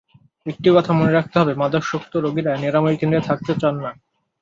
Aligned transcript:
একটি 0.45 0.69
কথা 0.75 0.91
মনে 0.93 1.11
রাখতে 1.11 1.35
হবে, 1.39 1.53
মাদকাসক্ত 1.55 2.13
রোগীরা 2.15 2.51
নিরাময়কেন্দ্রে 2.55 3.27
থাকতে 3.29 3.51
চান 3.61 3.75
না। 3.83 3.91